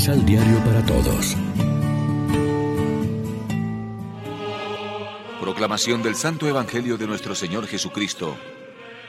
[0.00, 1.36] Misal Diario para Todos.
[5.42, 8.34] Proclamación del Santo Evangelio de nuestro Señor Jesucristo,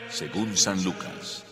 [0.09, 1.45] según San Lucas.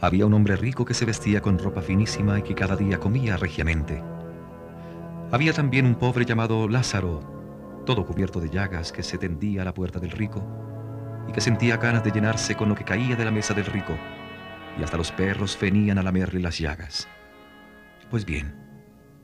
[0.00, 3.36] Había un hombre rico que se vestía con ropa finísima y que cada día comía
[3.36, 4.02] regiamente.
[5.32, 9.74] Había también un pobre llamado Lázaro, todo cubierto de llagas, que se tendía a la
[9.74, 10.42] puerta del rico
[11.28, 13.92] y que sentía ganas de llenarse con lo que caía de la mesa del rico,
[14.78, 17.08] y hasta los perros venían a lamerle las llagas.
[18.10, 18.54] Pues bien,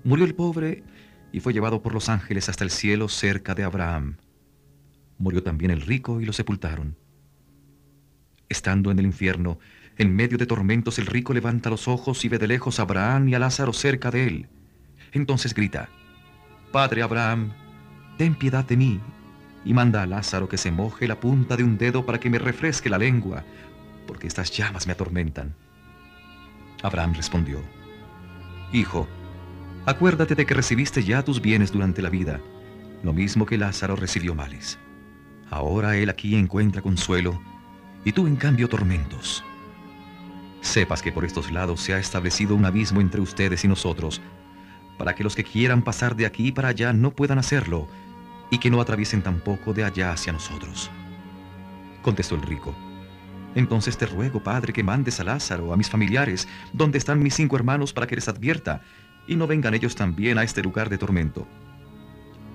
[0.04, 0.84] murió el pobre
[1.32, 4.16] y fue llevado por los ángeles hasta el cielo cerca de Abraham.
[5.18, 6.96] Murió también el rico y lo sepultaron.
[8.48, 9.58] Estando en el infierno,
[9.96, 13.28] en medio de tormentos, el rico levanta los ojos y ve de lejos a Abraham
[13.28, 14.48] y a Lázaro cerca de él.
[15.12, 15.88] Entonces grita,
[16.72, 17.52] Padre Abraham,
[18.16, 19.00] ten piedad de mí,
[19.64, 22.38] y manda a Lázaro que se moje la punta de un dedo para que me
[22.38, 23.44] refresque la lengua,
[24.08, 25.54] porque estas llamas me atormentan.
[26.82, 27.62] Abraham respondió,
[28.72, 29.06] Hijo,
[29.86, 32.40] acuérdate de que recibiste ya tus bienes durante la vida,
[33.04, 34.78] lo mismo que Lázaro recibió males.
[35.50, 37.40] Ahora él aquí encuentra consuelo,
[38.04, 39.44] y tú en cambio tormentos.
[40.60, 44.20] Sepas que por estos lados se ha establecido un abismo entre ustedes y nosotros,
[44.96, 47.88] para que los que quieran pasar de aquí para allá no puedan hacerlo,
[48.50, 50.90] y que no atraviesen tampoco de allá hacia nosotros.
[52.02, 52.74] Contestó el rico.
[53.54, 57.56] Entonces te ruego, Padre, que mandes a Lázaro, a mis familiares, donde están mis cinco
[57.56, 58.82] hermanos, para que les advierta,
[59.26, 61.46] y no vengan ellos también a este lugar de tormento.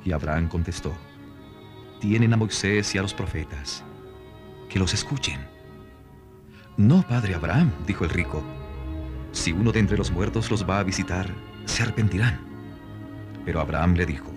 [0.05, 0.93] Y Abraham contestó,
[1.99, 3.83] tienen a Moisés y a los profetas,
[4.69, 5.39] que los escuchen.
[6.77, 8.43] No, Padre Abraham, dijo el rico,
[9.31, 11.29] si uno de entre los muertos los va a visitar,
[11.65, 12.39] se arrepentirán.
[13.45, 14.31] Pero Abraham le dijo,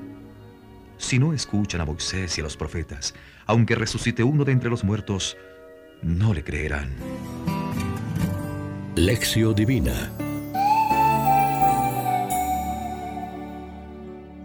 [0.97, 3.15] si no escuchan a Moisés y a los profetas,
[3.47, 5.37] aunque resucite uno de entre los muertos,
[6.03, 6.91] no le creerán.
[8.95, 10.11] Lección Divina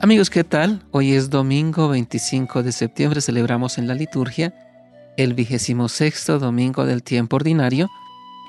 [0.01, 0.83] Amigos, ¿qué tal?
[0.91, 4.53] Hoy es domingo 25 de septiembre, celebramos en la liturgia
[5.15, 7.87] el vigésimo sexto domingo del tiempo ordinario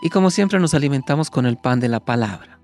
[0.02, 2.58] y como siempre nos alimentamos con el pan de la palabra.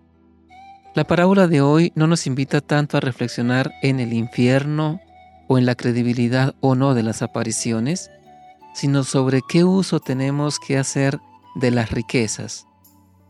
[0.95, 5.01] La parábola de hoy no nos invita tanto a reflexionar en el infierno
[5.49, 8.11] o en la credibilidad o no de las apariciones,
[8.79, 11.19] sino sobre qué uso tenemos que hacer
[11.57, 12.65] de las riquezas.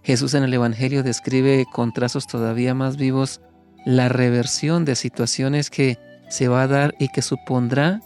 [0.03, 3.41] Jesús en el Evangelio describe con trazos todavía más vivos
[3.87, 5.97] la reversión de situaciones que
[6.28, 8.03] se va a dar y que supondrá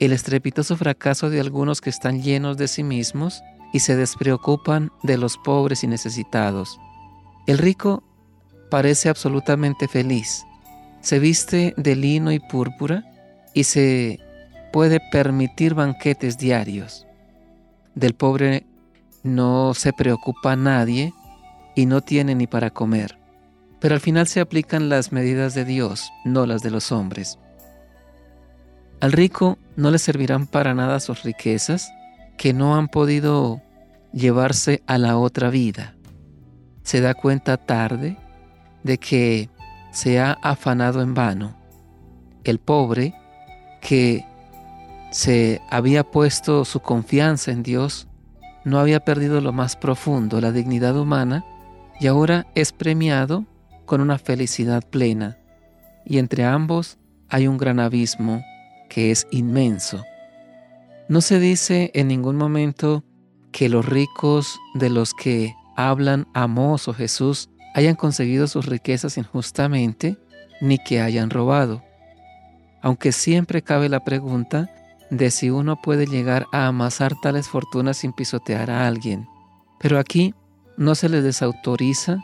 [0.00, 5.18] el estrepitoso fracaso de algunos que están llenos de sí mismos y se despreocupan de
[5.18, 6.80] los pobres y necesitados.
[7.46, 8.02] El rico
[8.72, 10.44] parece absolutamente feliz.
[11.00, 13.04] Se viste de lino y púrpura
[13.54, 14.18] y se
[14.72, 17.06] puede permitir banquetes diarios.
[17.94, 18.64] Del pobre
[19.22, 21.12] no se preocupa nadie
[21.76, 23.18] y no tiene ni para comer.
[23.80, 27.38] Pero al final se aplican las medidas de Dios, no las de los hombres.
[29.00, 31.90] Al rico no le servirán para nada sus riquezas
[32.38, 33.60] que no han podido
[34.12, 35.94] llevarse a la otra vida.
[36.82, 38.16] Se da cuenta tarde
[38.84, 39.50] de que
[39.90, 41.56] se ha afanado en vano.
[42.44, 43.14] El pobre
[43.80, 44.24] que
[45.12, 48.08] se había puesto su confianza en Dios,
[48.64, 51.44] no había perdido lo más profundo, la dignidad humana,
[52.00, 53.44] y ahora es premiado
[53.86, 55.38] con una felicidad plena.
[56.04, 58.42] Y entre ambos hay un gran abismo
[58.88, 60.02] que es inmenso.
[61.08, 63.04] No se dice en ningún momento
[63.52, 70.18] que los ricos de los que hablan Amos o Jesús hayan conseguido sus riquezas injustamente,
[70.60, 71.82] ni que hayan robado
[72.82, 74.68] aunque siempre cabe la pregunta
[75.12, 79.28] de si uno puede llegar a amasar tales fortunas sin pisotear a alguien.
[79.78, 80.34] Pero aquí
[80.78, 82.18] no se les desautoriza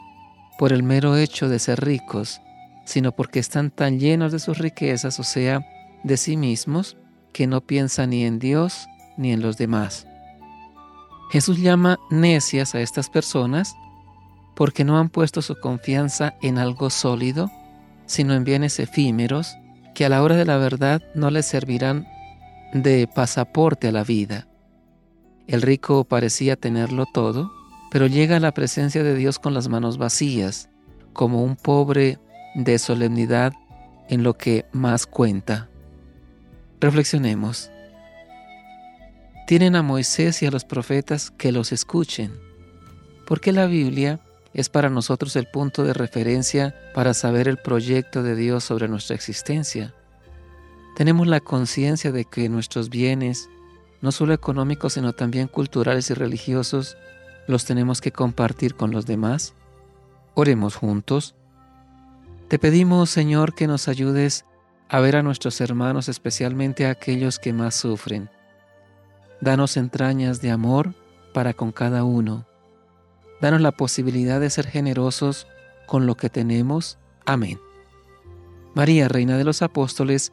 [0.58, 2.40] por el mero hecho de ser ricos,
[2.86, 5.60] sino porque están tan llenos de sus riquezas, o sea,
[6.02, 6.96] de sí mismos,
[7.34, 8.86] que no piensan ni en Dios
[9.18, 10.06] ni en los demás.
[11.30, 13.74] Jesús llama necias a estas personas
[14.56, 17.50] porque no han puesto su confianza en algo sólido,
[18.06, 19.58] sino en bienes efímeros
[19.94, 22.08] que a la hora de la verdad no les servirán
[22.72, 24.48] de pasaporte a la vida.
[25.46, 27.52] El rico parecía tenerlo todo,
[27.90, 30.68] pero llega a la presencia de Dios con las manos vacías,
[31.12, 32.18] como un pobre
[32.54, 33.52] de solemnidad
[34.08, 35.68] en lo que más cuenta.
[36.80, 37.70] Reflexionemos.
[39.46, 42.32] Tienen a Moisés y a los profetas que los escuchen.
[43.26, 44.20] ¿Por qué la Biblia
[44.54, 49.14] es para nosotros el punto de referencia para saber el proyecto de Dios sobre nuestra
[49.14, 49.94] existencia.
[50.98, 53.48] Tenemos la conciencia de que nuestros bienes,
[54.00, 56.96] no solo económicos, sino también culturales y religiosos,
[57.46, 59.54] los tenemos que compartir con los demás?
[60.34, 61.36] Oremos juntos.
[62.48, 64.44] Te pedimos, Señor, que nos ayudes
[64.88, 68.28] a ver a nuestros hermanos, especialmente a aquellos que más sufren.
[69.40, 70.94] Danos entrañas de amor
[71.32, 72.44] para con cada uno.
[73.40, 75.46] Danos la posibilidad de ser generosos
[75.86, 76.98] con lo que tenemos.
[77.24, 77.60] Amén.
[78.74, 80.32] María, Reina de los Apóstoles,